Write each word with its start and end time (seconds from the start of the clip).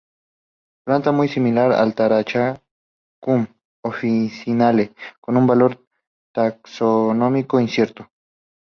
Planta 0.83 1.11
muy 1.11 1.27
similar 1.29 1.71
a 1.73 1.91
"Taraxacum 1.91 3.45
officinale" 3.83 4.95
con 5.19 5.37
un 5.37 5.45
valor 5.45 5.79
taxonómico 6.33 7.59
incierto. 7.59 8.09